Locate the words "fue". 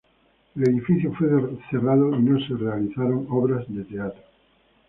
1.13-1.29